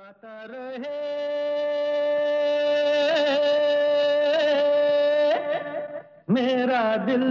[0.00, 0.98] गाता रहे।
[6.30, 7.24] मेरा दिल।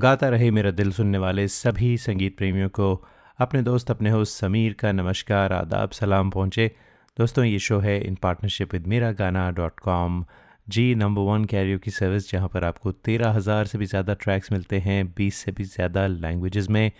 [0.00, 2.92] गाता रहे मेरा दिल सुनने वाले सभी संगीत प्रेमियों को।
[3.38, 6.70] अपने दोस्त, अपने होस्ट समीर का नमस्कार, आदाब, सलाम पहुँचे।
[7.16, 10.24] दोस्तों, ये शो है इन partnership with Mera Gaana dot com
[10.68, 14.52] ji number one Cairo की सर्विस जहाँ पर आपको तेरह हज़ार से भी ज़्यादा ट्रैक्स
[14.52, 16.90] मिलते हैं, बीस से भी ज़्यादा लैंग्वेजेस में।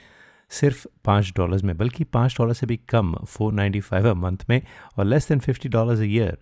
[0.51, 4.45] सिर्फ़ पाँच डॉलर्स में, बल्कि पाँच डॉलर से भी कम four ninety five a month
[4.51, 4.61] में,
[4.99, 6.39] और less than fifty dollars a year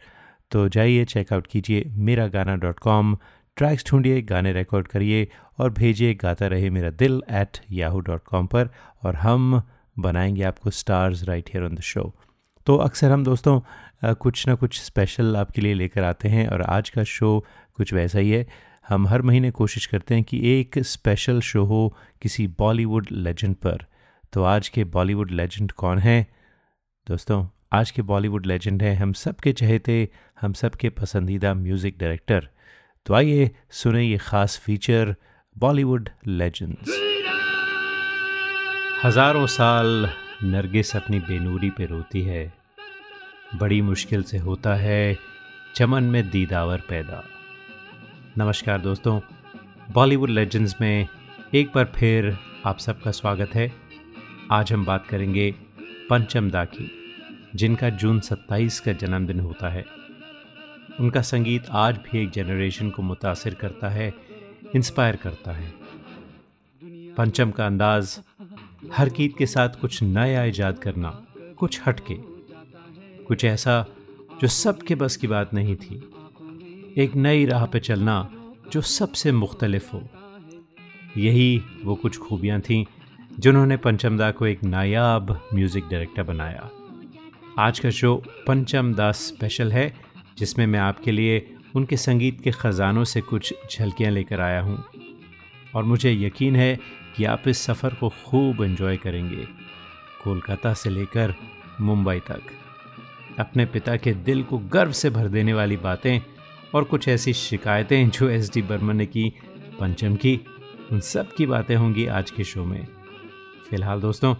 [0.51, 3.17] तो जाइए चेकआउट कीजिए मेरा गाना डॉट कॉम
[3.57, 5.29] ट्रैक्स ढूंढिए, गाने रिकॉर्ड करिए,
[5.59, 8.69] और भेजिए, गाता रहे मेरा दिल एट याहू डॉट कॉम पर,
[9.05, 9.63] और हम
[9.99, 12.15] बनाएँगे आपको stars right here on the show
[12.67, 13.61] तो अक्सर हम दोस्तों
[14.15, 17.45] कुछ ना कुछ स्पेशल आपके लिए लेकर आते हैं, और आज का शो
[17.77, 18.47] कुछ वैसा ही है।
[18.89, 23.85] हम हर महीने कोशिश करते हैं कि एक स्पेशल शो हो किसी बॉलीवुड लेजेंड पर।
[24.35, 26.27] तो आज के बॉलीवुड लेजेंड कौन हैं?
[27.07, 30.09] दोस्तों, आज के बॉलीवुड लेजेंड हैं हम सब के चहेते,
[30.41, 32.49] हम सब के पसंदीदा म्यूज़िक डायरेक्टर।
[33.07, 35.15] तो आइए सुने ये ख़ास फीचर
[35.57, 36.89] बॉलीवुड लेजेंड्स।
[39.05, 40.09] हज़ारों साल
[40.45, 42.53] नरगिस अपनी बेनूरी पे रोती है।
[43.57, 45.17] बड़ी मुश्किल से होता है
[45.77, 47.23] चमन में दीदावर पैदा।
[48.39, 49.21] नमस्कार दोस्तों,
[49.93, 51.09] बॉलीवुड लेजेंड्स में
[51.55, 52.37] एक बार फिर
[52.67, 53.84] आप सबका स्वागत है।
[54.51, 55.55] आज हम बात करेंगे
[56.11, 56.91] पंचम दा की
[57.55, 59.85] जिनका जून 27 का जन्मदिन होता है।
[61.01, 64.15] उनका संगीत आज भी एक जनरेशन को मुतासर करता है
[64.77, 65.75] इंस्पायर करता है।
[67.15, 68.21] पंचम का अंदाज,
[68.93, 72.15] हर गीत के साथ कुछ नया ईजाद करना, कुछ हटके।
[73.25, 73.87] कुछ ऐसा
[74.41, 76.11] जो सबके बस की बात नहीं थी।
[76.97, 78.31] एक नई राह पे चलना
[78.73, 80.09] जो सबसे मुख्तलिफ़ हो।
[81.17, 82.85] यही वो कुछ खूबियाँ थीं
[83.41, 86.69] जिन्होंने पंचम दा को एक नायाब म्यूज़िक डायरेक्टर बनाया।
[87.59, 88.15] आज का शो
[88.47, 89.93] पंचम दास स्पेशल है,
[90.39, 94.85] जिसमें मैं आपके लिए उनके संगीत के ख़जानों से कुछ झलकियाँ लेकर आया हूँ।
[95.75, 96.79] और मुझे यकीन है
[97.17, 99.47] कि आप इस सफ़र को खूब एंजॉय करेंगे,
[100.25, 101.35] कोलकाता से लेकर
[101.81, 102.43] मुंबई तक।
[103.39, 106.21] अपने पिता के दिल को गर्व से भर देने वाली बातें
[106.75, 109.33] और कुछ ऐसी शिकायतें जो एस डी बर्मन ने की,
[109.81, 110.41] पंचम की,
[110.93, 112.87] उन सब की बातें होंगी आज के शो में।
[113.71, 114.35] फ़िलहाल दोस्तों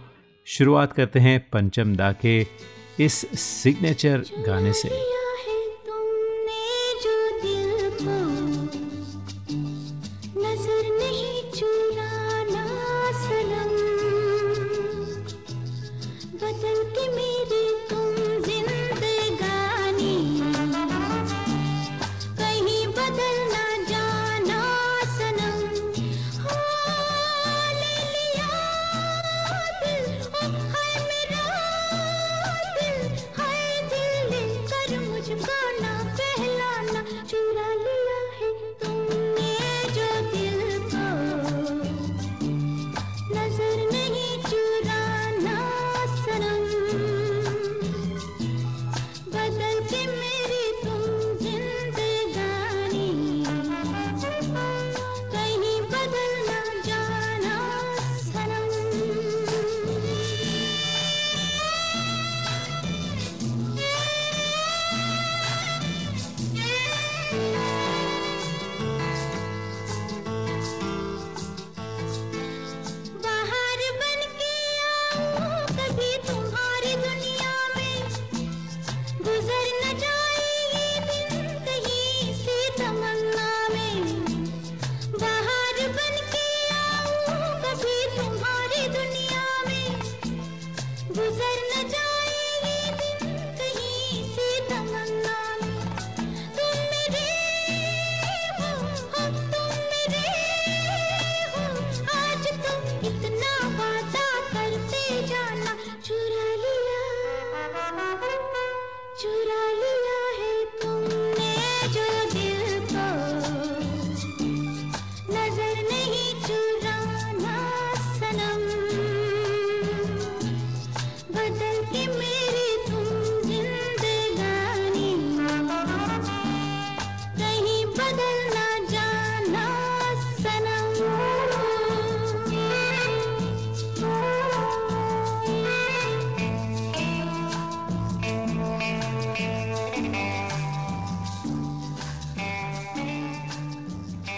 [0.45, 2.39] शुरुआत करते हैं पंचम दा के
[2.99, 4.89] इस सिग्नेचर गाने से।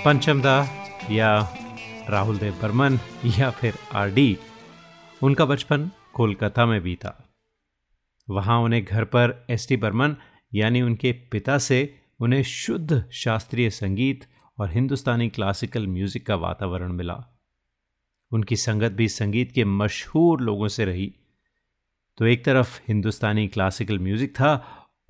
[0.08, 0.68] पंचमदा
[1.12, 1.30] या
[2.10, 2.98] राहुल देव बर्मन
[3.40, 4.38] या फिर आरडी
[5.22, 7.12] उनका बचपन कोलकाता में बीता।
[8.30, 10.16] वहाँ उन्हें घर पर एस टी बर्मन
[10.54, 14.26] यानी उनके पिता से उन्हें शुद्ध शास्त्रीय संगीत
[14.58, 17.24] और हिंदुस्तानी क्लासिकल म्यूज़िक का वातावरण मिला।
[18.32, 21.14] उनकी संगत भी संगीत के मशहूर लोगों से रही।
[22.18, 24.56] तो एक तरफ़ हिंदुस्तानी क्लासिकल म्यूज़िक था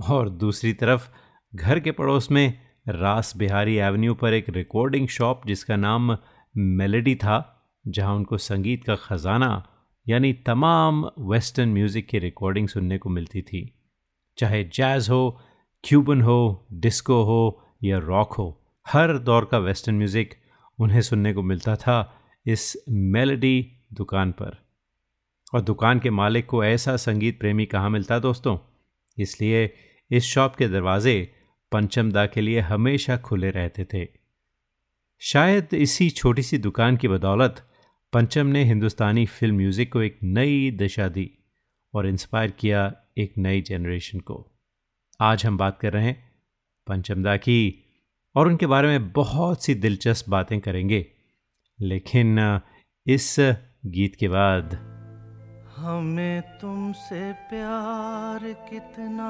[0.09, 1.09] और दूसरी तरफ़
[1.55, 6.17] घर के पड़ोस में रास बिहारी एवेन्यू पर एक रिकॉर्डिंग शॉप जिसका नाम
[6.55, 9.67] मेलेडी था, जहाँ उनको संगीत का ख़जाना,
[10.09, 13.61] यानी तमाम वेस्टर्न म्यूज़िक की रिकॉर्डिंग सुनने को मिलती थी।
[14.37, 15.39] चाहे जैज़ हो
[15.83, 20.33] क्यूबन हो डिस्को हो, या रॉक हो, हर दौर का वेस्टर्न म्यूज़िक
[20.79, 24.57] उन्हें सुनने को मिलता था इस मेलेडी दुकान पर।
[25.53, 28.57] और दुकान के मालिक को ऐसा संगीत प्रेमी कहाँ मिलता दोस्तों?
[29.17, 29.73] इसलिए
[30.11, 31.33] इस शॉप के दरवाजे
[31.71, 34.07] पंचमदा के लिए हमेशा खुले रहते थे।
[35.21, 37.67] शायद इसी छोटी सी दुकान की बदौलत
[38.13, 41.31] पंचम ने हिंदुस्तानी फ़िल्म म्यूज़िक को एक नई दिशा दी
[41.93, 44.51] और इंस्पायर किया एक नई जनरेशन को।
[45.21, 46.31] आज हम बात कर रहे हैं
[46.87, 47.83] पंचमदा की
[48.35, 51.05] और उनके बारे में बहुत सी दिलचस्प बातें करेंगे।
[51.79, 52.61] लेकिन
[53.07, 53.35] इस
[53.85, 54.73] गीत के बाद
[55.77, 59.29] हमें तुमसे प्यार कितना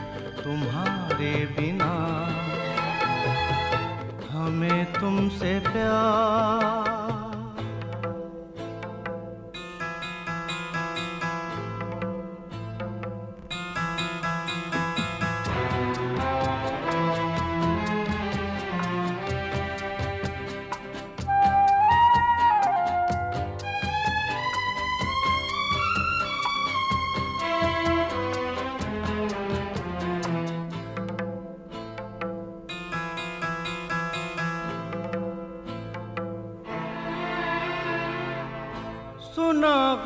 [0.43, 1.91] तुम्हारे बिना।
[4.31, 7.00] हमें तुमसे प्यार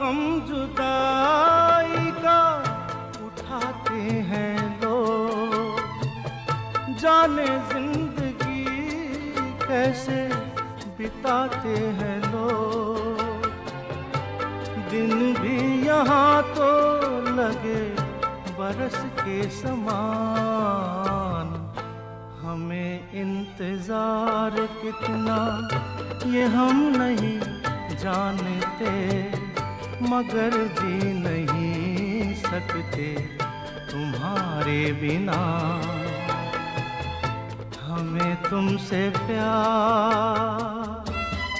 [0.05, 0.17] गम
[0.47, 2.41] जुदाई का
[3.25, 5.79] उठाते हैं लोग।
[7.01, 8.65] जाने ज़िंदगी
[9.63, 10.17] कैसे
[10.97, 13.47] बिताते हैं लोग।
[14.91, 15.57] दिन भी
[15.87, 16.69] यहाँ तो
[17.31, 17.81] लगे
[18.59, 21.47] बरस के समान।
[22.43, 25.39] हमें इंतज़ार कितना,
[26.27, 27.39] ये हम नहीं
[27.97, 28.93] जानते।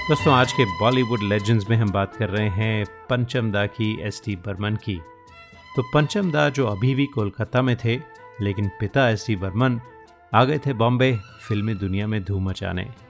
[0.08, 4.22] दोस्तों, आज के बॉलीवुड लेजेंड्स में हम बात कर रहे हैं पंचम दा की एस
[4.24, 5.00] टी बर्मन की।
[5.76, 7.96] तो पंचम दा जो अभी भी कोलकाता में थे,
[8.40, 9.80] लेकिन पिता एस टी बर्मन
[10.34, 11.18] आ गए थे बॉम्बे,
[11.48, 13.05] फिल्मी दुनिया में धूम मचाने।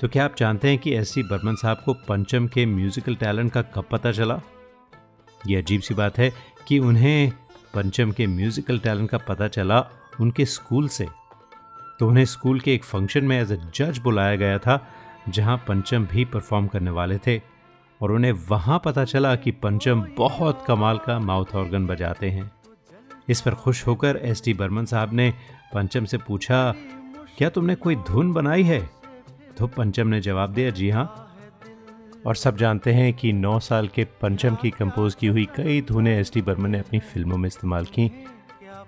[0.00, 3.52] तो क्या आप जानते हैं कि एस टी बर्मन साहब को पंचम के म्यूज़िकल टैलेंट
[3.52, 4.40] का कब पता चला?
[5.46, 6.30] ये अजीब सी बात है
[6.68, 7.32] कि उन्हें
[7.74, 9.78] पंचम के म्यूज़िकल टैलेंट का पता चला
[10.20, 11.06] उनके स्कूल से।
[12.00, 14.86] तो उन्हें स्कूल के एक फ़ंक्शन में एज अ जज बुलाया गया था,
[15.28, 17.40] जहाँ पंचम भी परफॉर्म करने वाले थे।
[18.00, 22.50] और उन्हें वहाँ पता चला कि पंचम बहुत कमाल का माउथ ऑर्गन बजाते हैं।
[23.28, 25.32] इस पर खुश होकर एस टी बर्मन साहब ने
[25.74, 26.74] पंचम से पूछा,
[27.38, 28.80] क्या तुमने कोई धुन बनाई है?
[29.58, 31.22] तो पंचम ने जवाब दिया, जी हाँ।
[32.26, 36.18] और सब जानते हैं कि नौ साल के पंचम की कंपोज की हुई कई धुनें
[36.18, 38.08] एस टी बर्मन ने अपनी फ़िल्मों में इस्तेमाल की।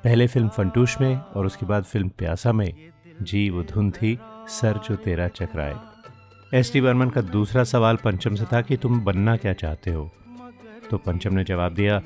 [0.05, 2.75] पहले फ़िल्म फंटूश में और उसके बाद फ़िल्म प्यासा में।
[3.23, 5.77] जी, वो धुन थी, सर जो तेरा चकराए।
[6.55, 10.11] एस टी बर्मन का दूसरा सवाल पंचम से था कि तुम बनना क्या चाहते हो?
[10.91, 12.03] तो पंचम ने जवाब दिया,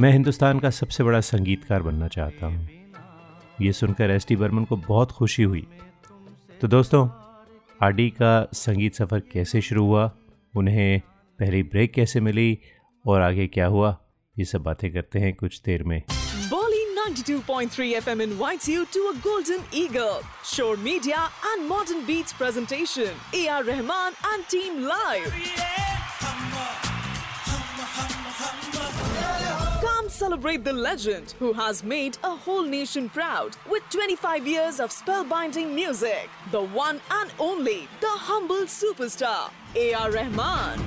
[0.00, 2.68] मैं हिंदुस्तान का सबसे बड़ा संगीतकार बनना चाहता हूँ।
[3.60, 5.66] ये सुनकर एस टी बर्मन को बहुत खुशी हुई।
[6.60, 7.06] तो दोस्तों
[7.82, 10.12] आडी का संगीत सफ़र कैसे शुरू हुआ,
[10.56, 11.00] उन्हें
[11.38, 12.58] पहली ब्रेक कैसे मिली
[13.06, 13.98] और आगे क्या हुआ,
[14.38, 16.02] ये सब बातें करते हैं कुछ देर में।
[16.50, 18.34] Bali 92.3 FM
[30.14, 35.74] Celebrate the legend who has made a whole nation proud with 25 years of spellbinding
[35.74, 36.30] music.
[36.52, 40.12] The one and only, the humble superstar, A.R.
[40.12, 40.78] Rahman.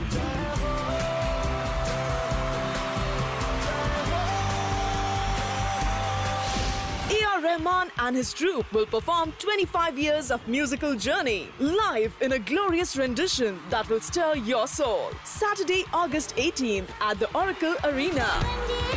[7.12, 7.41] A.R.
[7.41, 12.96] Rahman and his troupe will perform 25 years of musical journey live in a glorious
[12.96, 15.12] rendition that will stir your soul.
[15.25, 18.97] Saturday, August 18th at the Oracle Arena.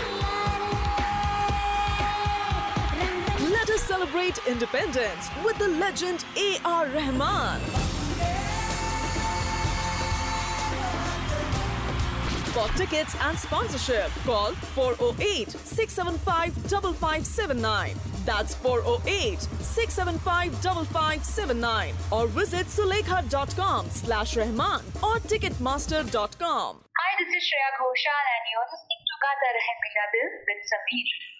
[4.01, 6.87] Celebrate independence with the legend A.R.
[6.87, 7.61] Rahman.
[12.55, 17.95] For tickets and sponsorship, call 408 675 5579.
[18.25, 21.95] That's 408 675 5579.
[22.11, 26.71] Or visit sulekha.com slash Rahman or ticketmaster.com.
[26.81, 31.40] Hi, this is Shreya Ghoshal, and you're listening to Gata Rahe Mera Dil with Sameer.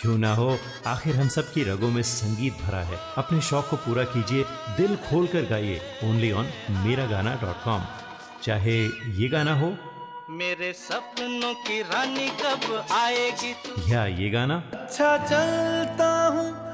[0.01, 0.59] क्यों ना हो?
[0.87, 4.45] आखिर हम सब की रगों में संगीत भरा है। अपने शौक को पूरा कीजिए।
[4.77, 7.83] दिल खोल कर गाइए। ओनली ऑन मेरा गाना डॉट कॉम
[8.43, 9.77] चाहे ये गाना हो।
[10.31, 13.55] मेरे सपनों की रानी कब आएगी?
[13.93, 16.74] या ये गाना। अच्छा चलता हूँ।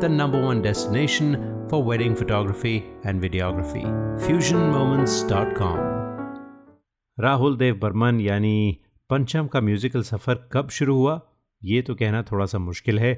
[0.00, 1.36] the number one destination
[1.68, 3.84] for wedding photography and videography.
[4.24, 5.78] FusionMoments.com.
[7.18, 8.78] Rahul Dev Burman, यानी
[9.10, 11.20] पंचम का म्यूजिकल सफ़र कब शुरू हुआ
[11.62, 13.12] ये तो कहना थोड़ा सा मुश्किल है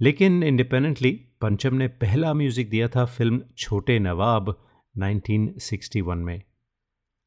[0.00, 4.54] लेकिन इंडिपेंडेंटली पंचम ने पहला म्यूज़िक दिया था फ़िल्म छोटे नवाब
[4.94, 6.42] 1961 में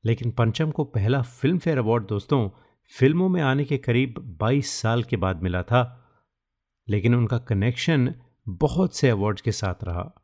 [0.03, 2.47] लेकिन पंचम को पहला फ़िल्म फेयर अवार्ड दोस्तों
[2.91, 5.83] फ़िल्मों में आने के करीब 22 साल के बाद मिला था
[6.87, 8.13] लेकिन उनका कनेक्शन
[8.49, 10.23] बहुत से अवार्ड्स के साथ रहा।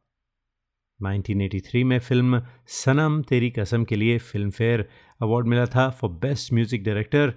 [1.00, 4.90] 1983 में फ़िल्म सनम तेरी कसम के लिए फ़िल्म फेयर
[5.22, 7.34] अवार्ड मिला था for best music director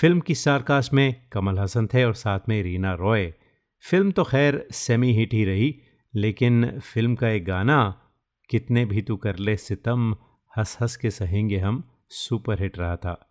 [0.00, 3.32] film की स्टारकास्ट में कमल हसन थे और साथ में रीना रॉय
[3.90, 5.80] फ़िल्म तो खैर सेमी हिट ही रही,
[6.14, 8.02] लेकिन फ़िल्म का एक गाना,
[8.50, 10.16] कितने भी तू कर ले सितम,
[10.58, 13.30] हंस हंस के सहेंगे हम सुपर हिट रहा था।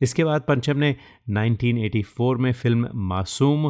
[0.00, 0.96] इसके बाद पंचम ने
[1.30, 3.66] 1984 में फ़िल्म मासूम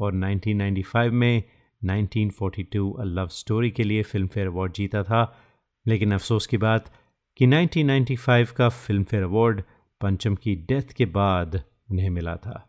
[0.00, 1.42] और 1995 में
[1.84, 5.38] 1942 अ लव स्टोरी के लिए फ़िल्म फेयर अवार्ड जीता था।
[5.86, 6.92] लेकिन अफसोस की बात
[7.36, 9.62] कि 1995 का फ़िल्म फेयर अवार्ड
[10.00, 12.68] पंचम की डेथ के बाद उन्हें मिला था।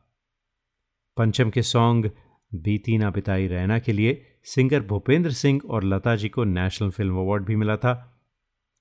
[1.17, 2.12] पंचम के सॉन्ग
[2.55, 7.17] बीती ना बिताई रैना के लिए सिंगर भूपेंद्र सिंह और लता जी को नेशनल फ़िल्म
[7.17, 8.22] अवार्ड भी मिला था।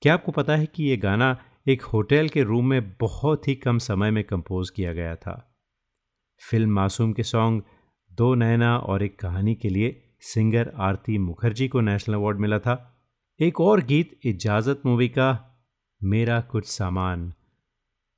[0.01, 1.37] क्या आपको पता है कि ये गाना
[1.67, 5.57] एक होटल के रूम में बहुत ही कम समय में कंपोज किया गया था?
[6.49, 7.63] फ़िल्म मासूम के सॉन्ग
[8.13, 13.05] दो नैना और एक कहानी के लिए सिंगर आरती मुखर्जी को नेशनल अवार्ड मिला था।
[13.39, 15.59] एक और गीत, इजाज़त मूवी का,
[16.03, 17.33] मेरा कुछ सामान।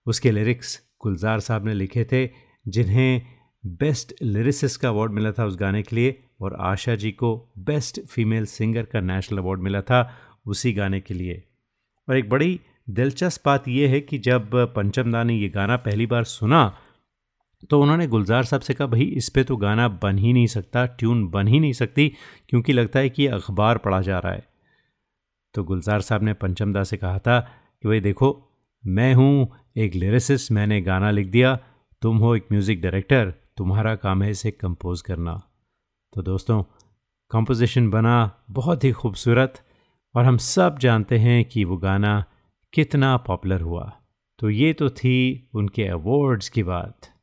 [0.06, 2.30] उसके लिरिक्स गुलजार साहब ने लिखे थे,
[2.68, 3.22] जिन्हें
[3.66, 8.02] बेस्ट लिरिसिस का अवार्ड मिला था उस गाने के लिए, और आशा जी को बेस्ट
[8.02, 10.14] फीमेल सिंगर का नेशनल अवार्ड मिला था
[10.46, 11.44] उसी गाने के लिए।
[12.10, 16.06] और एक बड़ी दिलचस्प बात यह है कि जब पंचम दा ने ये गाना पहली
[16.06, 16.78] बार सुना
[17.70, 20.86] तो उन्होंने गुलजार साहब से कहा, भाई, इस पर तो गाना बन ही नहीं सकता,
[20.86, 22.14] ट्यून बन ही नहीं सकती,
[22.50, 24.48] क्योंकि लगता है कि ये अखबार पढ़ा जा रहा है।
[25.54, 27.40] तो गुलजार साहब ने पंचम दा से कहा था
[27.82, 28.52] कि, भाई, देखो,
[28.88, 31.60] मैं हूँ एक लिरिसिस्ट, मैंने गाना लिख दिया,
[32.02, 35.44] तुम हो एक म्यूज़िक डायरेक्टर, तुम्हारा काम है इसे कंपोज करना।
[36.14, 36.64] तो दोस्तों,
[37.32, 39.54] कंपोजिशन बना बहुत ही खूबसूरत
[40.16, 42.26] और हम सब जानते हैं कि वो गाना
[42.74, 43.94] कितना पॉपुलर हुआ।
[44.40, 47.15] तो ये तो थी उनके अवार्ड्स की बात।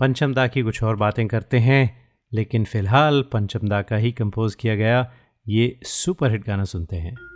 [0.00, 5.12] पंचमदा की कुछ और बातें करते हैं, लेकिन फ़िलहाल पंचमदा का ही कंपोज किया गया,
[5.48, 7.29] ये सुपरहिट गाना सुनते हैं।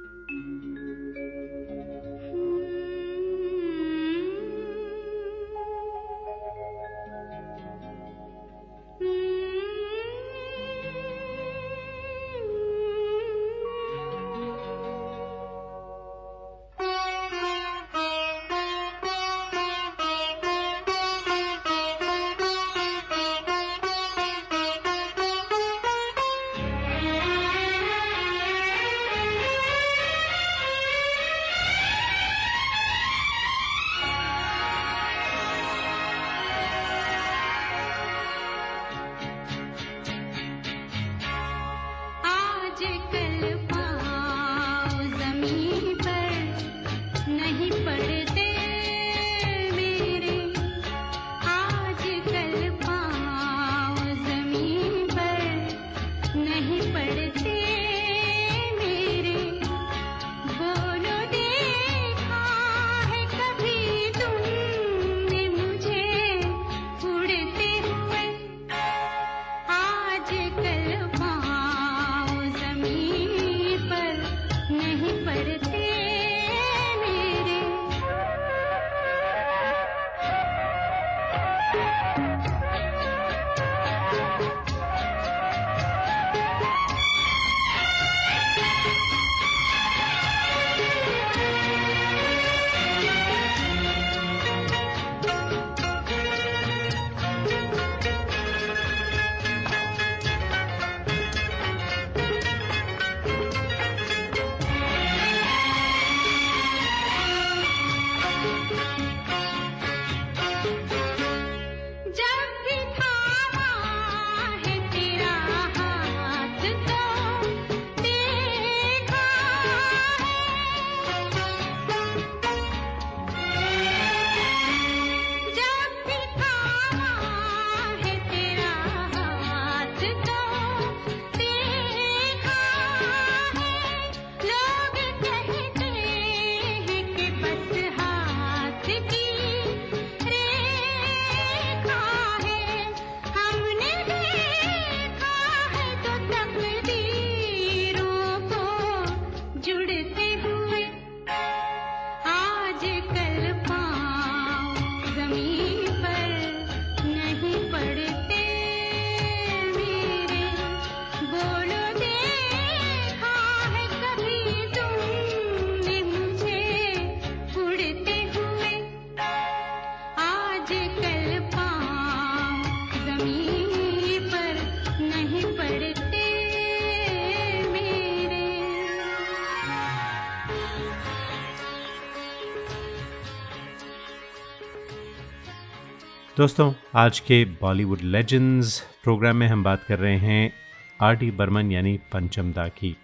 [186.39, 190.53] दोस्तों, आज के बॉलीवुड लेजेंड्स प्रोग्राम में हम बात कर रहे हैं
[191.01, 192.97] आर डी बर्मन यानी पंचम दा की।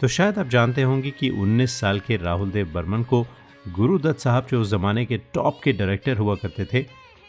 [0.00, 3.26] तो शायद आप जानते होंगे कि 19 साल के राहुल देव बर्मन को
[3.68, 6.86] गुरुदत्त साहब जो उस ज़माने के टॉप के डायरेक्टर हुआ करते थे,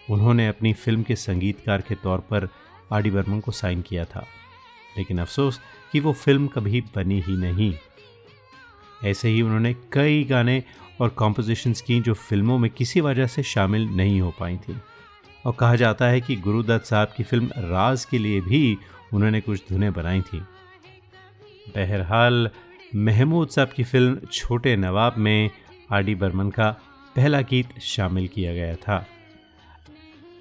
[0.09, 2.49] उन्होंने अपनी फ़िल्म के संगीतकार के तौर पर
[2.91, 4.25] आर डी बर्मन को साइन किया था।
[4.97, 7.73] लेकिन अफसोस कि वो फ़िल्म कभी बनी ही नहीं।
[9.03, 10.63] ऐसे ही उन्होंने कई गाने
[11.01, 14.77] और कॉम्पोजिशंस की जो फ़िल्मों में किसी वजह से शामिल नहीं हो पाई थी।
[15.47, 18.77] और कहा जाता है कि गुरुदत्त साहब की फ़िल्म राज के लिए भी
[19.13, 20.39] उन्होंने कुछ धुनें बनाई थी।
[21.67, 22.49] बहरहाल,
[22.95, 25.49] महमूद साहब की फ़िल्म छोटे नवाब में
[25.91, 26.69] आर डी बर्मन का
[27.15, 29.05] पहला गीत शामिल किया गया था।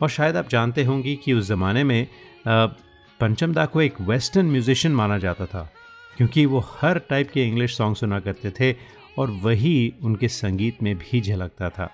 [0.03, 2.07] और शायद आप जानते होंगे कि उस ज़माने में
[2.49, 5.71] पंचम दा को एक वेस्टर्न म्यूजिशियन माना जाता था,
[6.17, 8.75] क्योंकि वो हर टाइप के इंग्लिश सॉन्ग सुना करते थे
[9.19, 11.91] और वही उनके संगीत में भी झलकता था।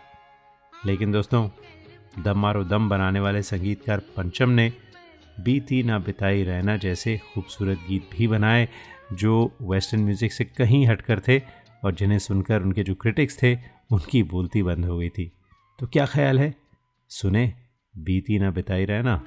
[0.73, 1.49] लेकिन दोस्तों
[2.19, 4.73] दम मारो दम बनाने वाले संगीतकार पंचम ने
[5.41, 8.69] बीती ना बिताई रहना जैसे खूबसूरत गीत भी बनाए,
[9.13, 11.39] जो वेस्टर्न म्यूज़िक से कहीं हटकर थे
[11.85, 13.55] और जिन्हें सुनकर उनके जो क्रिटिक्स थे,
[13.91, 15.33] उनकी बोलती बंद हो गई थी।
[15.79, 16.55] तो क्या ख्याल है?
[17.09, 17.55] सुने,
[17.99, 19.25] बीती ना बिताई रहना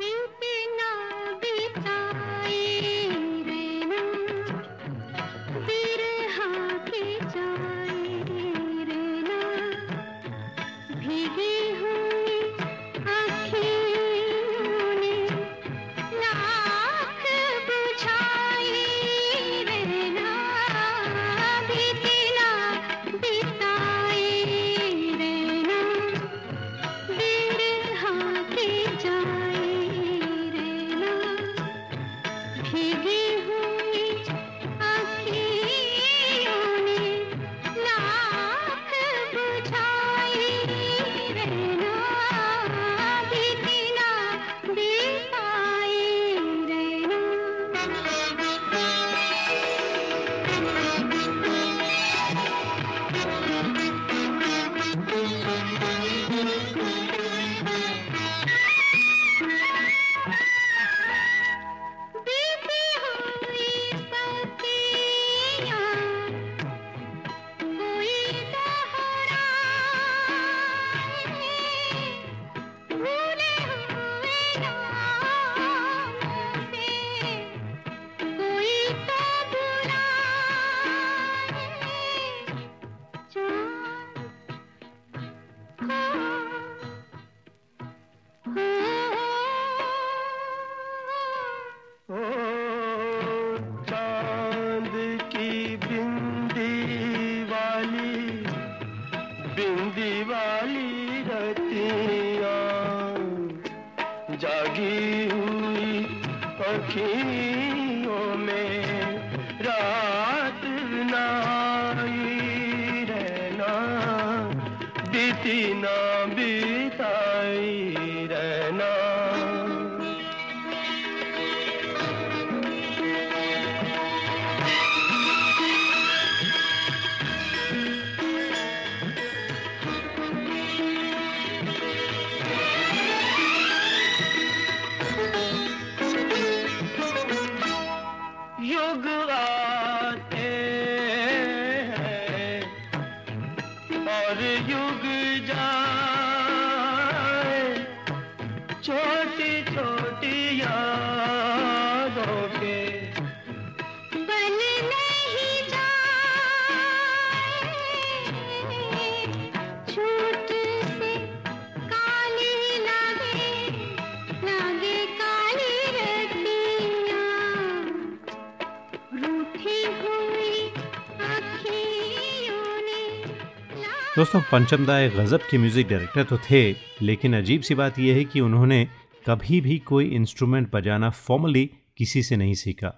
[174.16, 176.60] दोस्तों, पंचम दा एक गज़ब के म्यूज़िक डायरेक्टर तो थे,
[177.02, 178.78] लेकिन अजीब सी बात यह है कि उन्होंने
[179.26, 181.66] कभी भी कोई इंस्ट्रूमेंट बजाना फॉर्मली
[181.98, 182.92] किसी से नहीं सीखा।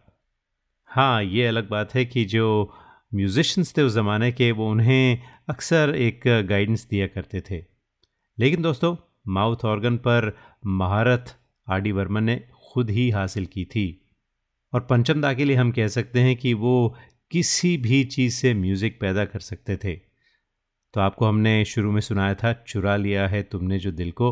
[0.90, 2.46] हाँ ये अलग बात है कि जो
[3.16, 7.64] म्यूज़िशंस थे उस ज़माने के, वो उन्हें अक्सर एक गाइडेंस दिया करते थे।
[8.38, 8.96] लेकिन दोस्तों
[9.28, 10.32] माउथ ऑर्गन पर
[10.66, 11.36] महारत
[11.68, 12.42] आर डी वर्मन ने
[12.74, 13.88] खुद ही हासिल की थी।
[14.74, 16.96] और पंचम दा के लिए हम कह सकते हैं कि वो
[17.32, 20.07] किसी भी चीज़ से म्यूज़िक पैदा कर सकते थे।
[20.94, 24.32] तो आपको हमने शुरू में सुनाया था, चुरा लिया है तुमने जो दिल को।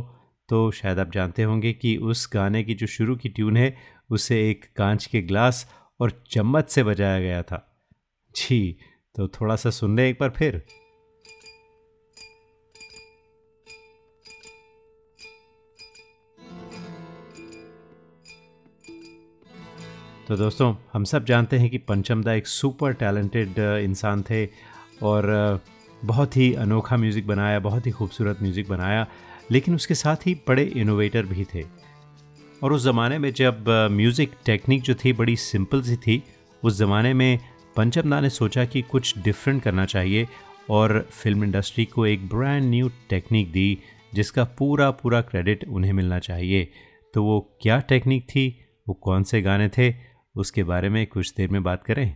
[0.50, 3.76] तो शायद आप जानते होंगे कि उस गाने की जो शुरू की ट्यून है,
[4.10, 5.66] उसे एक कांच के ग्लास
[6.00, 7.62] और चम्मच से बजाया गया था।
[8.36, 8.78] जी
[9.16, 10.66] तो थोड़ा सा सुन लें एक बार फिर।
[20.28, 24.46] तो दोस्तों, हम सब जानते हैं कि पंचमदा एक सुपर टैलेंटेड इंसान थे
[25.04, 25.26] और
[26.04, 29.08] बहुत ही अनोखा म्यूज़िक बनाया, बहुत ही खूबसूरत म्यूज़िक बनाया,
[29.52, 31.64] लेकिन उसके साथ ही बड़े इनोवेटर भी थे।
[32.64, 36.24] और उस ज़माने में जब म्यूज़िक टेक्निक जो थी बड़ी सिंपल सी थी,
[36.64, 37.40] उस ज़माने में
[37.76, 40.28] पंचमदा ने सोचा कि कुछ डिफरेंट करना चाहिए
[40.70, 43.78] और फ़िल्म इंडस्ट्री को एक ब्रांड न्यू टेक्निक दी,
[44.14, 46.72] जिसका पूरा पूरा क्रेडिट उन्हें मिलना चाहिए।
[47.14, 48.48] तो वो क्या टेक्निक थी?
[48.88, 49.94] वो कौन से गाने थे?
[50.36, 52.16] उसके बारे में कुछ देर में बात करें।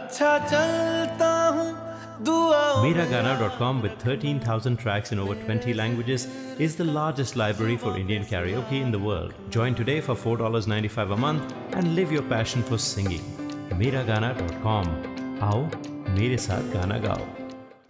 [2.83, 6.27] Miragana.com with 13,000 tracks in over 20 languages,
[6.59, 9.33] is the largest library for Indian karaoke in the world.
[9.49, 13.21] Join today for $4.95 a month and live your passion for singing.
[13.69, 15.37] Miragana.com.
[15.39, 15.69] How?
[16.15, 17.25] Mere saath gana gao.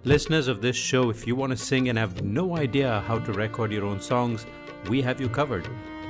[0.03, 3.33] Listeners of this show, if you want to sing and have no idea how to
[3.33, 4.45] record your own songs,
[4.89, 5.67] we have you covered.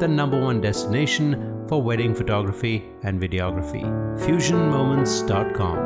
[0.00, 1.34] the number one destination
[1.68, 3.82] for wedding photography and videography.
[4.24, 5.76] FusionMoments.com.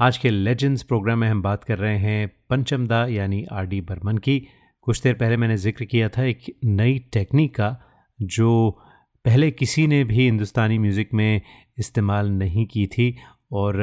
[0.00, 4.18] आज के legends programme में हम बात कर रहे हैं पंचमदा, यानी R D Burman
[4.18, 4.38] की
[4.82, 7.76] कुछ देर पहले मैंने ज़िक्र किया था एक नई टेक्निक का,
[8.22, 8.80] जो
[9.24, 11.40] पहले किसी ने भी हिंदुस्तानी म्यूज़िक में
[11.78, 13.16] इस्तेमाल नहीं की थी
[13.52, 13.80] और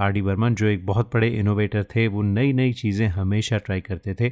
[0.00, 3.80] आर डी बर्मन, जो एक बहुत बड़े इनोवेटर थे, वो नई नई चीज़ें हमेशा ट्राई
[3.80, 4.30] करते थे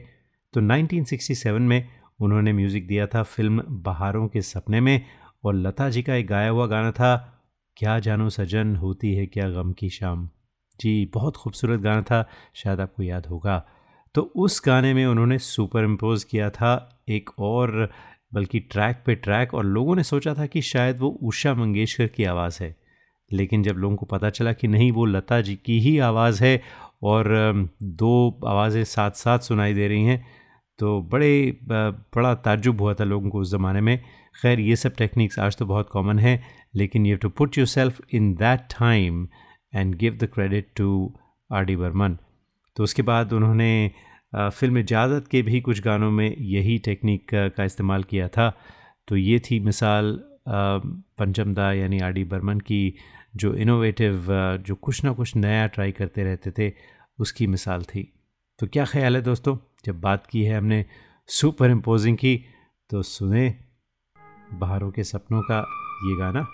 [0.55, 1.89] तो 1967 में
[2.21, 5.05] उन्होंने म्यूज़िक दिया था फ़िल्म बहारों के सपने में
[5.45, 7.17] और लता जी का एक गाया हुआ गाना था,
[7.77, 10.29] क्या जानो सजन होती है क्या गम की शाम
[10.81, 13.65] जी, बहुत खूबसूरत गाना था, शायद आपको याद होगा।
[14.15, 17.91] तो उस गाने में उन्होंने सुपर इम्पोज किया था एक और,
[18.35, 22.25] बल्कि ट्रैक पे ट्रैक और लोगों ने सोचा था कि शायद वो उषा मंगेशकर की
[22.25, 22.75] आवाज़ है।
[23.33, 26.63] लेकिन जब लोगों को पता चला कि नहीं, वो लता जी की ही आवाज़ है
[27.03, 27.29] और
[27.83, 30.25] दो आवाज़ें साथ साथ सुनाई दे रही हैं
[30.79, 33.99] तो बड़े बड़ा ताजुब हुआ था लोगों को उस ज़माने में।
[34.43, 36.43] खैर, ये सब टेक्निक्स आज तो बहुत कॉमन है,
[36.75, 39.27] लेकिन you to put yourself in that time
[39.73, 41.15] and give the credit to
[41.51, 42.17] R D Burman
[42.77, 43.91] तो उसके बाद उन्होंने
[44.35, 48.53] फ़िल्म इजाज़त के भी कुछ गानों में यही टेक्निक का इस्तेमाल किया था।
[49.09, 52.95] तो ये थी मिसाल पंचम दा यानी आर डी बर्मन की
[53.37, 54.27] जो इनोवेटिव
[54.67, 56.73] जो कुछ ना कुछ नया ट्राई करते रहते थे,
[57.19, 58.11] उसकी मिसाल थी।
[58.59, 59.57] तो क्या ख्याल है दोस्तों?
[59.85, 60.85] जब बात की है हमने
[61.27, 62.45] सुपर इम्पोजिंग की
[62.91, 63.59] तो सुने
[64.53, 65.59] बाहरों के सपनों का
[66.05, 66.47] ये गाना।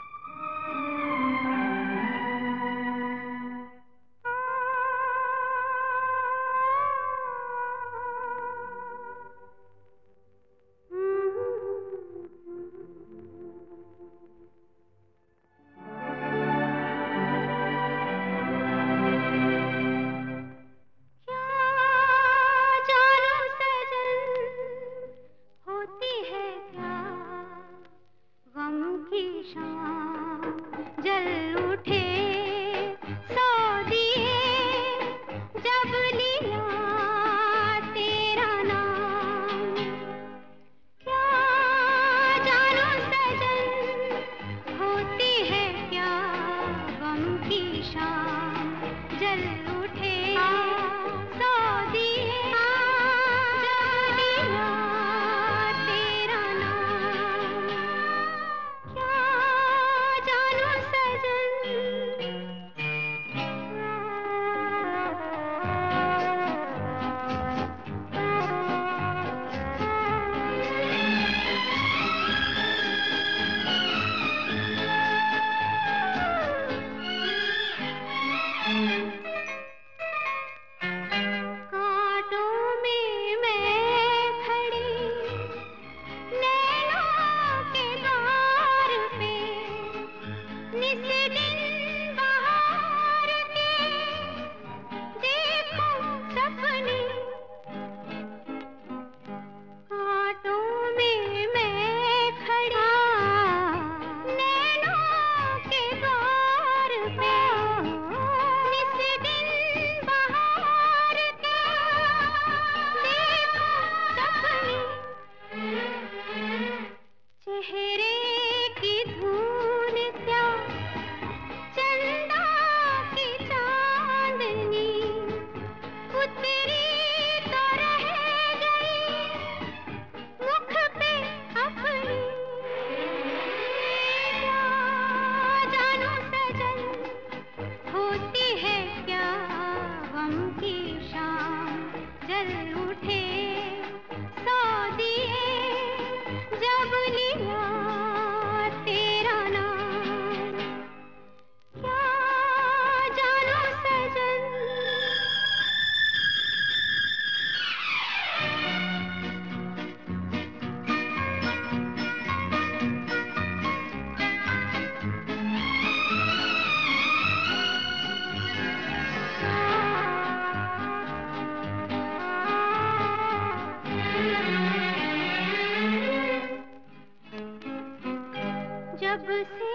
[179.01, 179.69] जब से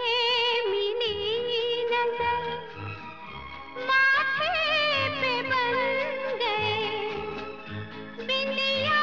[0.70, 1.14] मिली
[1.92, 2.44] नज़र
[3.88, 4.52] माथे
[5.16, 5.78] पे बन
[6.42, 6.76] गए।
[8.28, 9.00] बिंदिया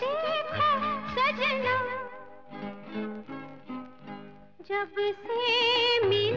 [0.00, 0.36] तेरे
[1.14, 1.76] सजना।
[4.68, 4.92] जब
[5.24, 5.42] से
[6.06, 6.27] मिली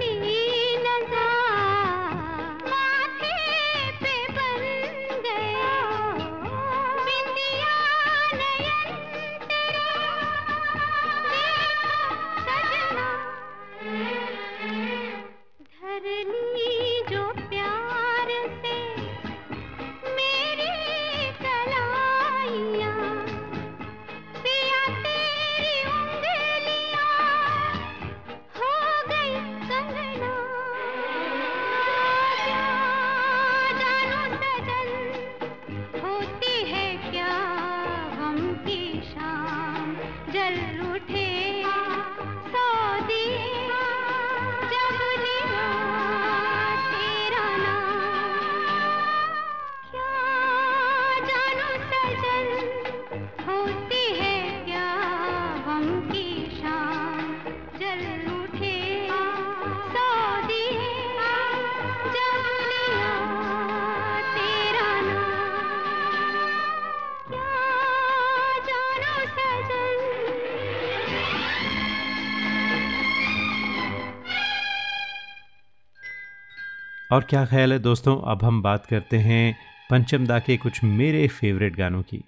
[77.21, 78.15] और क्या ख्याल है दोस्तों?
[78.21, 79.55] अब हम बात करते हैं
[79.89, 82.21] पंचम दा के कुछ मेरे फेवरेट गानों की।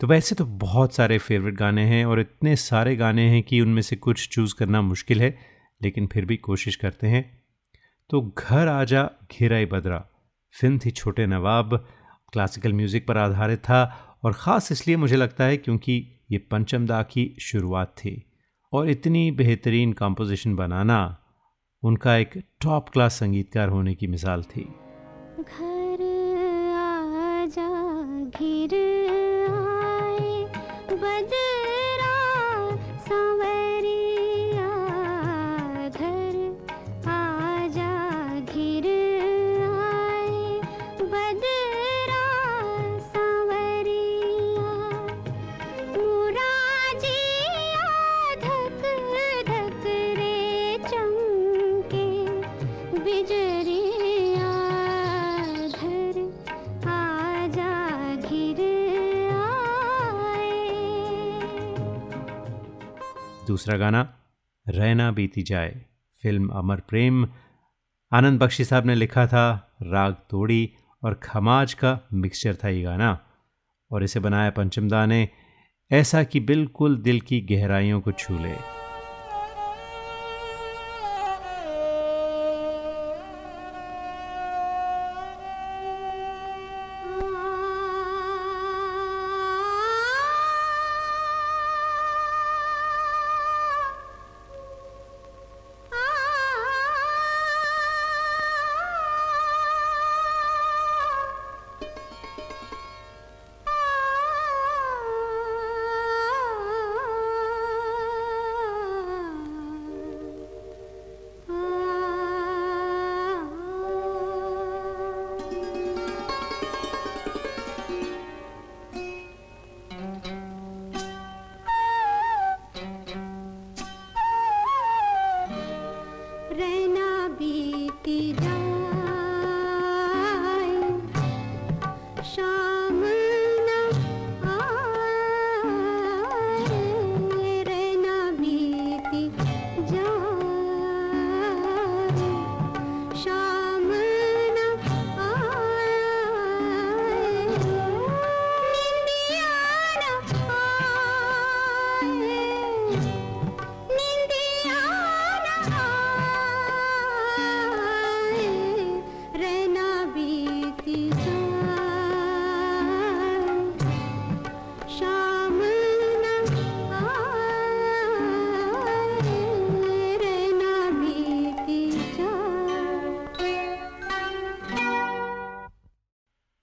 [0.00, 3.80] तो वैसे तो बहुत सारे फेवरेट गाने हैं और इतने सारे गाने हैं कि उनमें
[3.82, 5.30] से कुछ चूज़ करना मुश्किल है,
[5.80, 7.24] लेकिन फिर भी कोशिश करते हैं।
[8.10, 10.04] तो घर आजा घेराई बदरा।
[10.54, 11.76] फ़िल्म थी छोटे नवाब
[12.32, 13.82] क्लासिकल म्यूज़िक पर आधारित था
[14.24, 15.96] और ख़ास इसलिए मुझे लगता है क्योंकि
[16.32, 18.14] ये पंचम दा की शुरुआत थी।
[18.72, 21.00] और इतनी बेहतरीन कंपोजिशन बनाना
[21.82, 24.64] उनका एक टॉप क्लास संगीतकार होने की मिसाल थी।
[25.40, 26.02] घर
[26.78, 27.68] आजा
[28.38, 28.74] घिर
[29.50, 30.44] आए
[30.92, 31.49] बदरा
[63.50, 64.14] दूसरा गाना,
[64.68, 65.84] रहना बीती जाए,
[66.22, 67.28] फ़िल्म अमर प्रेम।
[68.12, 70.72] आनंद बख्शी साहब ने लिखा था, राग तोड़ी
[71.04, 73.26] और खमाज का मिक्सचर था ये गाना।
[73.92, 75.28] और इसे बनाया पंचमदा ने,
[75.92, 78.79] ऐसा कि बिल्कुल दिल की गहराइयों को छू ले।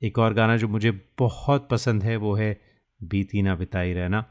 [0.08, 2.62] एक और गाना जो मुझे बहुत पसंद है, वो है
[3.04, 4.26] बीती ना बिताई रहना।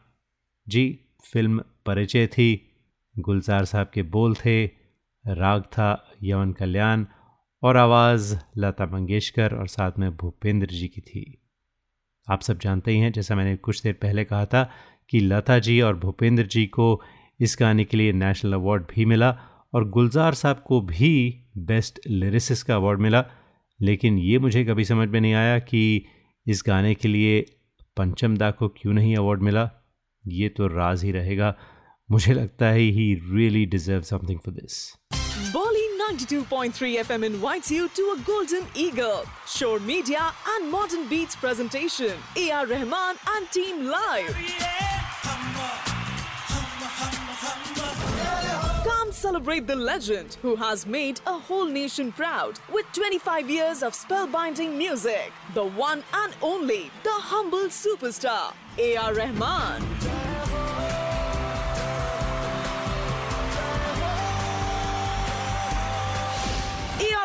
[0.68, 0.98] जी,
[1.32, 2.72] फ़िल्म परिचय थी,
[3.18, 4.64] गुलजार साहब के बोल थे,
[5.24, 7.04] राग था यवन कल्याण
[7.62, 11.42] और आवाज़ लता मंगेशकर और साथ में भूपेंद्र जी की थी।
[12.30, 14.70] आप सब जानते ही हैं, जैसा मैंने कुछ देर पहले कहा था
[15.08, 17.02] कि लता जी और भूपेंद्र जी को
[17.40, 19.30] इस गाने के लिए नेशनल अवार्ड भी मिला
[19.74, 23.24] और गुलजार साहब को भी बेस्ट लिरिसिस का अवार्ड मिला।
[23.80, 26.06] लेकिन ये मुझे कभी समझ में नहीं आया कि
[26.46, 27.40] इस गाने के लिए
[27.96, 29.70] पंचम दा को क्यों नहीं अवार्ड मिला।
[30.24, 31.54] ये तो राज ही रहेगा।
[32.08, 34.78] मुझे लगता है ही really deserve something for this
[35.52, 37.34] बोली 92.3 FM in
[37.72, 43.82] you to a golden eagle Shor media and modern beats presentation A R Rahman and team
[43.90, 44.34] live!
[49.26, 54.76] Celebrate the legend who has made a whole nation proud with 25 years of spellbinding
[54.78, 55.32] music.
[55.52, 59.14] The one and only, the humble superstar, A.R.
[59.14, 60.35] Rahman.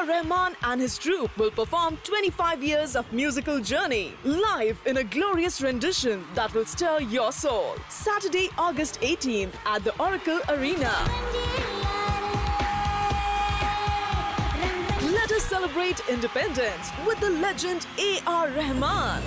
[0.02, 0.08] A.R.
[0.08, 5.62] Rahman and his troupe will perform 25 years of musical journey live in a glorious
[5.62, 7.76] rendition that will stir your soul.
[7.88, 10.92] Saturday, August 18th at the Oracle Arena.
[15.14, 18.50] Let us celebrate independence with the legend A.R.
[18.50, 19.22] Rahman.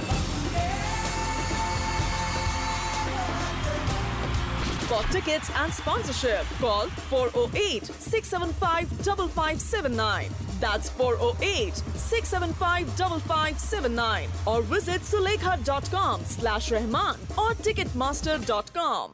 [4.88, 10.43] For tickets and sponsorship, call 408 675 5579.
[10.64, 14.28] That's 408 675 5579.
[14.46, 19.10] Or visit sulekha.com slash Rahman or ticketmaster.com.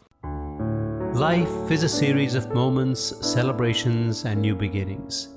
[1.15, 5.31] Life is a series of moments, celebrations, and new beginnings.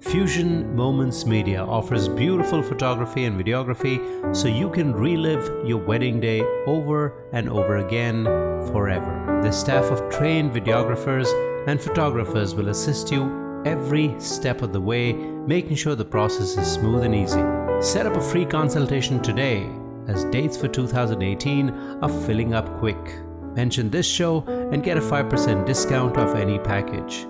[0.00, 6.40] Fusion Moments Media offers beautiful photography and videography so you can relive your wedding day
[6.66, 8.24] over and over again
[8.72, 9.40] forever.
[9.42, 11.28] The staff of trained videographers
[11.68, 16.66] and photographers will assist you every step of the way, making sure the process is
[16.70, 17.42] smooth and easy.
[17.80, 19.68] Set up a free consultation today
[20.08, 21.70] as dates for 2018
[22.02, 23.18] are filling up quick.
[23.54, 27.26] Mention this show and get a 5% discount off any package.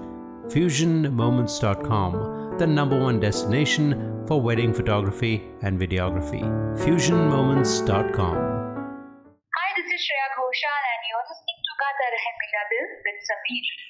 [0.48, 6.42] FusionMoments.com, the number one destination for wedding photography and videography.
[6.78, 8.36] FusionMoments.com.
[8.36, 13.89] Hi, this is Shreya Ghoshal and you're listening to Gata Rahe Mera Dil with Sameer.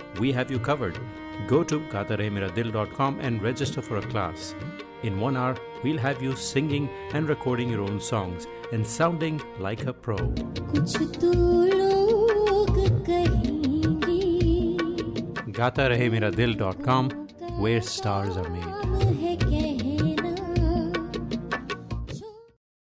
[0.19, 0.99] we have you covered.
[1.47, 4.55] Go to gataremeradil.com and register for a class.
[5.03, 9.85] In one hour, we'll have you singing and recording your own songs and sounding like
[9.85, 10.17] a pro.
[15.61, 17.09] GataRaheMeraDil.com,
[17.59, 18.80] where stars are made.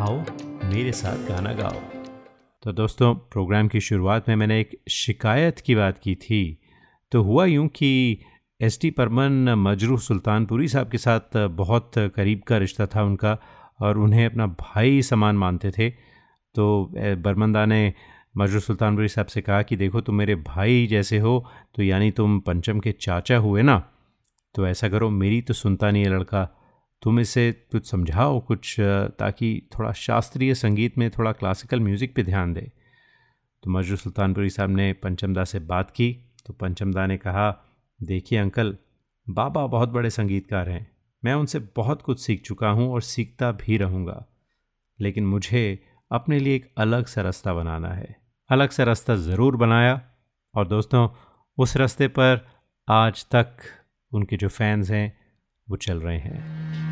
[0.00, 0.18] आओ,
[0.64, 1.80] मेरे साथ गाना गाओ।
[2.62, 6.58] तो दोस्तों, programme की शुरुआत में मैंने एक शिकायत की बात की थी।
[7.12, 8.18] तो हुआ यूँ कि
[8.60, 13.36] एस टी परमन मजरू सुल्तानपुरी साहब के साथ बहुत करीब का रिश्ता था उनका
[13.80, 15.90] और उन्हें अपना भाई समान मानते थे।
[16.54, 17.92] तो बर्मंदा ने
[18.36, 21.44] मजरू सुल्तानपुरी साहब से कहा कि देखो, तुम मेरे भाई जैसे हो
[21.74, 23.78] तो यानी तुम पंचम के चाचा हुए ना?
[24.54, 26.48] तो ऐसा करो, मेरी तो सुनता नहीं है लड़का।
[27.02, 28.76] तुम इसे कुछ समझाओ, कुछ
[29.18, 32.70] ताकि थोड़ा शास्त्रीय संगीत में थोड़ा क्लासिकल म्यूज़िक पे ध्यान दे।
[33.62, 36.12] तो मजरू सुल्तानपुरी साहब ने पंचमदा से बात की
[36.46, 37.50] तो पंचमदा ने कहा,
[38.00, 38.76] देखिए अंकल,
[39.26, 40.86] बाबा बहुत बड़े संगीतकार हैं।
[41.22, 44.24] मैं उनसे बहुत कुछ सीख चुका हूँ और सीखता भी रहूँगा।
[44.98, 48.16] लेकिन मुझे अपने लिए एक अलग सा रास्ता बनाना है।
[48.50, 50.00] अलग सा रास्ता ज़रूर बनाया।
[50.54, 51.08] और दोस्तों,
[51.58, 52.46] उस रास्ते पर
[52.88, 53.56] आज तक
[54.12, 55.18] उनके जो फैंस हैं,
[55.68, 56.89] वो चल रहे हैं।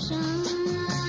[0.00, 1.03] 伤啊。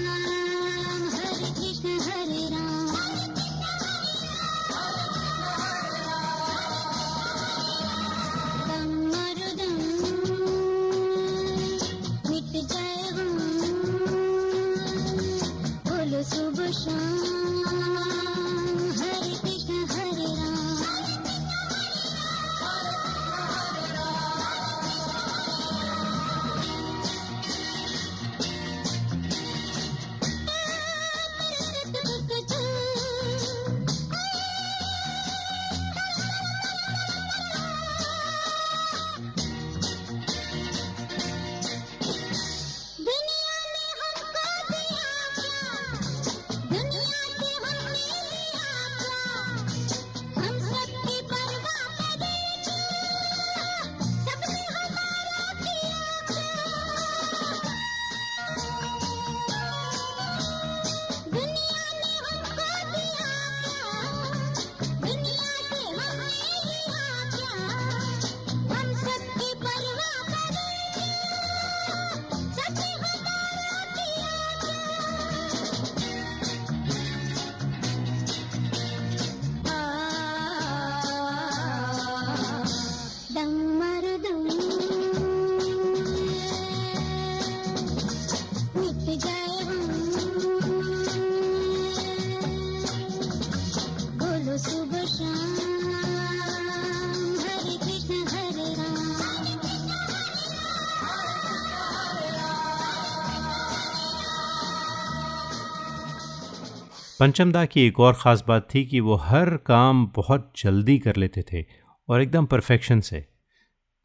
[107.26, 111.44] पंचमदा की एक और ख़ास बात थी कि वो हर काम बहुत जल्दी कर लेते
[111.54, 111.66] थे
[112.10, 113.26] और एकदम परफेक्शन से।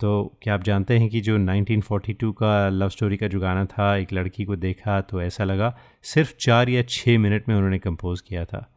[0.00, 3.96] तो क्या आप जानते हैं कि जो 1942 का लव स्टोरी का जो गाना था,
[3.96, 8.22] एक लड़की को देखा तो ऐसा लगा सिर्फ़ चार या छः मिनट में उन्होंने कंपोज़
[8.28, 8.74] किया था।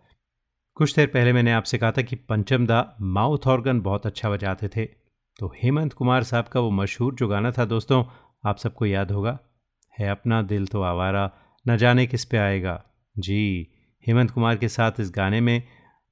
[0.76, 4.86] कुछ देर पहले मैंने आपसे कहा था कि पंचमदा माउथ ऑर्गन बहुत अच्छा बजाते थे।
[5.40, 8.04] तो हेमंत कुमार साहब का वो मशहूर जो गाना था दोस्तों,
[8.46, 9.40] आप सबको याद होगा,
[10.00, 11.32] है अपना दिल तो आवारा,
[11.68, 12.84] न जाने किस पे आएगा।
[13.18, 13.70] जी
[14.08, 15.62] हेमंत कुमार के साथ इस गाने में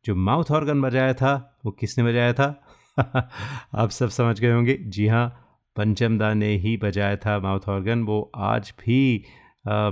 [0.05, 1.33] जो माउथ ऑर्गन बजाया था
[1.65, 2.47] वो किसने बजाया था
[3.75, 5.27] आप सब समझ गए होंगे जी हाँ
[5.75, 9.25] पंचमदा ने ही बजाया था माउथ ऑर्गन वो आज भी
[9.67, 9.89] आ,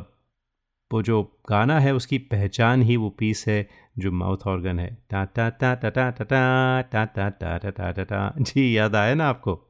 [0.92, 3.68] वो जो गाना है उसकी पहचान ही वो पीस है
[4.00, 8.04] जो माउथ ऑर्गन है टा टा टा टा टा टा टा टा टा टा टा
[8.04, 9.62] टा जी याद आया ना आपको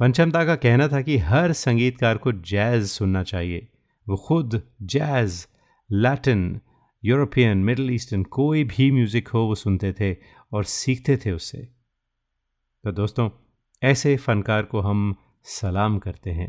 [0.00, 3.66] पंचमदा का कहना था कि हर संगीतकार को जैज़ सुनना चाहिए।
[4.06, 5.44] वो खुद jazz
[5.90, 6.60] Latin
[7.02, 10.16] European Middle Eastern कोई भी म्यूज़िक हो वो सुनते थे
[10.52, 11.58] और सीखते थे उससे
[12.84, 13.28] तो दोस्तों,
[13.82, 16.48] ऐसे फ़नकार को हम सलाम करते हैं।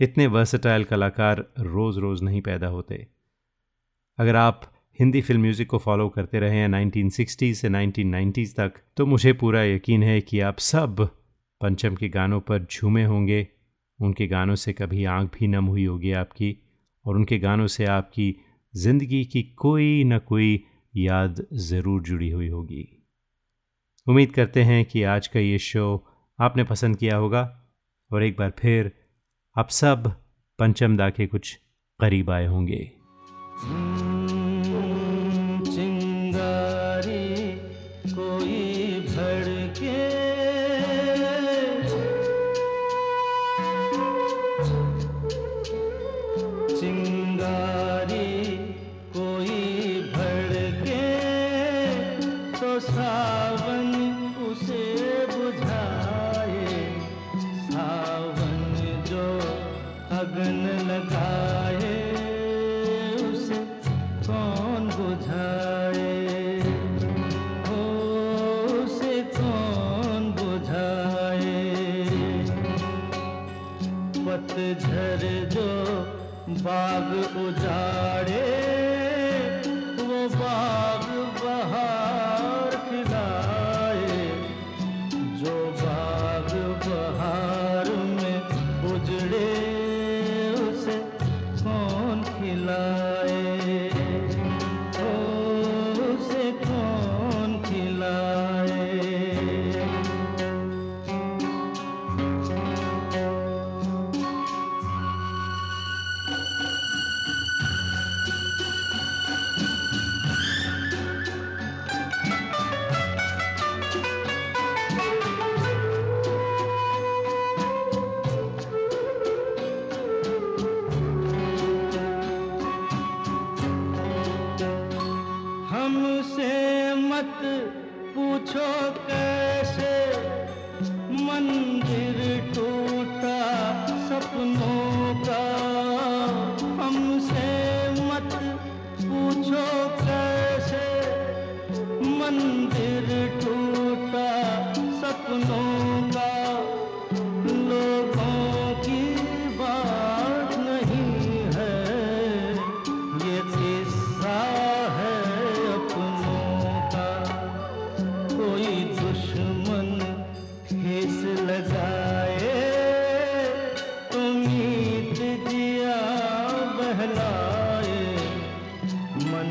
[0.00, 3.06] इतने वर्सटाइल कलाकार रोज़ रोज़ नहीं पैदा होते।
[4.18, 4.60] अगर आप
[4.98, 9.62] हिंदी फ़िल्म म्यूज़िक को फॉलो करते रहे हैं 1960 से 1990s तक तो मुझे पूरा
[9.62, 11.08] यकीन है कि आप सब
[11.60, 13.46] पंचम के गानों पर झूमे होंगे।
[14.00, 16.56] उनके गानों से कभी आँख भी नम हुई होगी आपकी,
[17.04, 18.34] और उनके गानों से आपकी
[18.74, 22.86] ज़िंदगी की कोई न कोई याद ज़रूर जुड़ी हुई होगी।
[24.06, 26.06] उम्मीद करते हैं कि आज का ये शो
[26.38, 27.42] आपने पसंद किया होगा,
[28.10, 28.92] और एक बार फिर
[29.56, 30.12] आप सब
[30.58, 31.58] पंचम दा के कुछ
[32.00, 32.84] करीब आए होंगे।
[33.60, 34.19] चिंगारी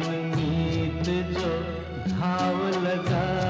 [0.10, 1.50] नवनीत जो
[2.10, 3.49] धाव लगा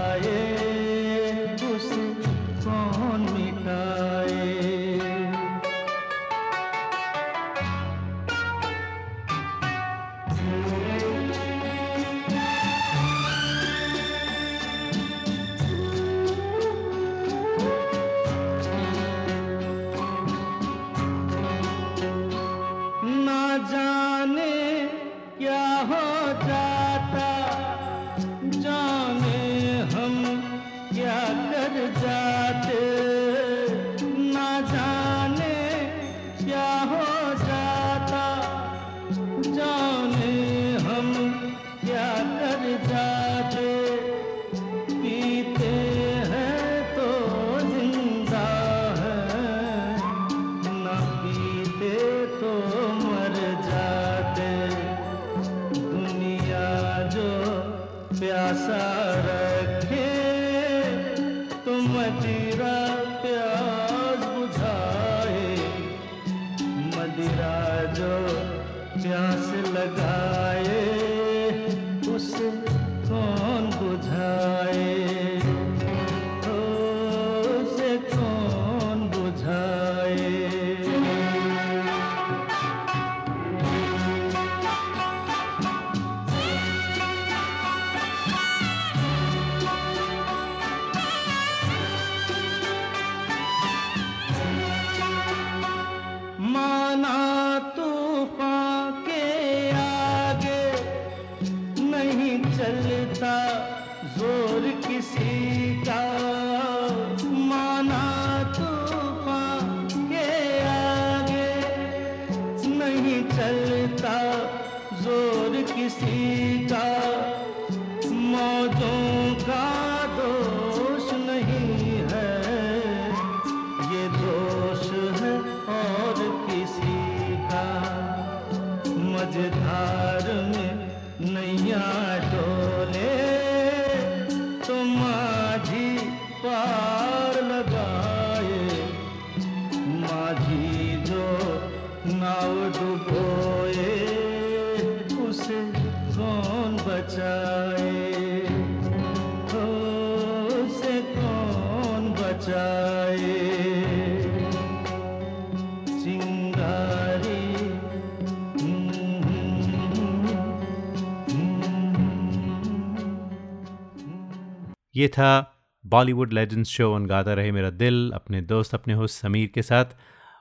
[165.00, 169.52] ये था बॉलीवुड लेजेंड्स शो ऑन गाता रहे मेरा दिल, अपने दोस्त, अपने होस्ट समीर
[169.54, 169.86] के साथ।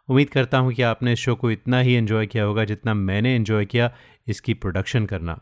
[0.09, 3.35] उम्मीद करता हूँ कि आपने इस शो को इतना ही इन्जॉय किया होगा जितना मैंने
[3.37, 3.91] इन्जॉय किया
[4.27, 5.41] इसकी प्रोडक्शन करना।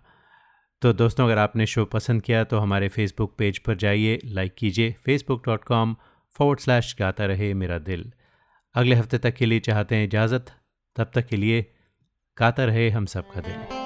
[0.83, 4.95] तो दोस्तों, अगर आपने शो पसंद किया तो हमारे फेसबुक पेज पर जाइए लाइक कीजिए
[5.05, 5.97] Facebook dot com
[6.37, 8.11] forward slash Gaata Rahe Mera दिल।
[8.75, 10.53] अगले हफ़्ते तक के लिए चाहते हैं इजाज़त,
[10.97, 11.67] तब तक के लिए
[12.37, 13.86] गाता रहे हम सबका दिल।